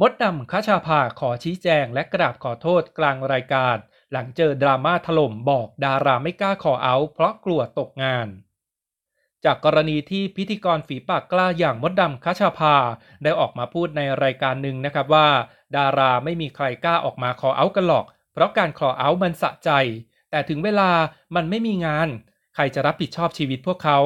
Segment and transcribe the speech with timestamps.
[0.00, 3.76] มดดำคชาภาขอชี้แจงและกราบขอโทษกลางรายการ
[4.12, 8.28] หลังเจอดราม่าถล่มบอกดาราไม่กล้าขอเอาเพราะกลัวตกงาน
[9.44, 12.76] จากกรณีที่พิธีกรฝีปากกล้าอย่างมดดำคชาภา
[13.22, 15.28] ได้ออกมาพูดในรายการหนึ่งนะครับว่า
[15.76, 19.70] ดาราไม่มีใครกล้าออกมาขอเอากันหรอก เพราะการขอเอามันสะใจ
[20.30, 20.90] แต่ถึงเวลา
[21.34, 22.08] มันไม่มีงาน
[22.54, 23.98] ใครจะรับผิดชอบชีวิตพวกเขา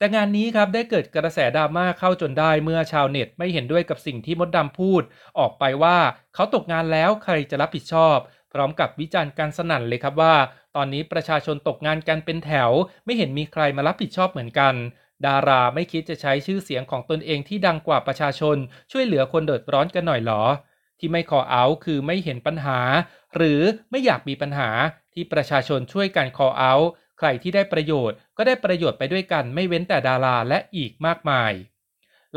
[0.00, 5.02] แต่งานนี้ครับได้เกิดกระแสดราม่าเข้าจนได้เมื่อชาวเน็ตไม่เห็นด้วยกับสิ่งที่มดดำพูด
[5.38, 5.98] ออกไปว่า
[6.34, 8.16] เขาตกงานแล้วใครจะรับผิดชอบ
[8.52, 10.34] พร้อมกับวิจารณ์การสนั่นเลยครับว่า
[10.76, 12.70] ตอนนี้ประชาชนตกงานกันเป็นแถว
[13.04, 14.74] ไม่เห็นมีใครมารับผิดชอบเหมือนกัน
[15.26, 18.56] ดาราไม่คิดจะใช้ชื่อเสียงของตนเองที่ดังกว่าประชาชน
[18.92, 20.42] ช่วยเหลือคนเดือดร้อนกันหน่อยหรอ
[20.98, 22.80] ที่ไม่ขอเอาคือไม่เห็นปัญหา
[23.36, 23.60] หรือ
[23.90, 24.70] ไม่อยากมีปัญหา
[25.14, 26.74] ที่ประชาชนช่วยกันขอเอา
[27.20, 31.52] ใครที่ได้ประโยชน์ก็ได้ประโยชน์ไปด้วยกันไม่เว้นแต่ดาราและอีกมากมาย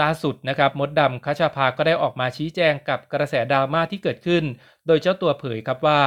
[0.02, 4.44] ล่าสุดนะครับมดดำคชาภาก็ได้ออกมาชี้แจงกับกระแสดราม่าที่เกิดขึ้น
[4.88, 6.02] โดยเจ้าตัวเผยครับว่า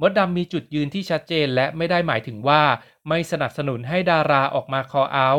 [0.00, 2.62] มดดำมีจุดยืนที่ชัดเจนและไม่ได้หมายถึงว่า
[3.08, 5.30] ไม่สนับสนุนให้ดาราออกมาคอเอา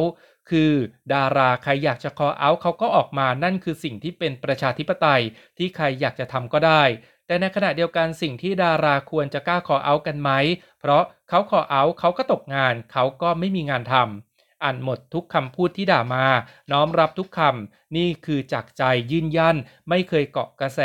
[0.49, 0.71] คือ
[1.13, 5.21] ดาราใครอยากจะคอเอาเขาก็ออกมานั่นคือสิ่งที่เป็นประชาธิปไตย
[5.57, 6.83] ที่ใครอยากจะทำก็ได้
[7.27, 10.31] แต่ในขณะเดียวกันสิ่งที่ดาราควรจะกล้าขอเอากันไหม
[10.79, 16.25] เพราะเขาขอเอาเขาก็ตกงาน เขาก็ไม่มีงานทำอ่านหมดทุกคำพูดที่ด่ามา
[16.71, 19.55] น้อมรับทุกคำนี่คือจากใจยืนยัน
[19.89, 20.81] ไม่เคยเกาะกระแส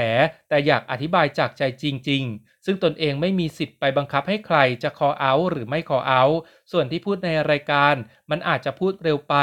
[0.49, 6.25] แต่อยากอธิบายจากใจจริง ๆ ซึ่งตนเองไม่มีสิทธิ์ไปบังคับให้ใครจะขอเอาหรือไม่ขอเอา
[6.73, 7.95] ส่วนที่พูดในรายการ
[8.31, 9.35] มันอาจจะพูดเร็วไป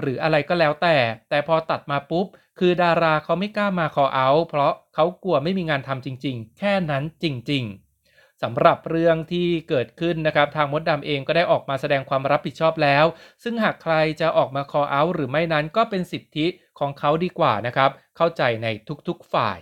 [0.00, 0.96] หรืออะไรก็แล้วแต่
[1.28, 2.26] แต่พอตัดมาปุ๊บ
[2.58, 13.04] คือดาราเขาไม่กล้ามาขอเอา เพราะเขากลัวไม่มีงานทำจริง ๆ แค่นั้นจริง ๆสำหรับเรื่องที่เกิดขึ้นนะครับ ทางมดดำเองก็ได้ออกมาแสดงความรับผิดชอบแล้ว
[13.42, 16.46] ซึ่งหากใครจะออกมาคอเอาหรือไม่นั้นก็เป็นสิทธิ
[16.78, 18.66] ของเขาดีกว่านะครับ เข้าใจใน
[19.08, 19.58] ทุกๆฝ่าย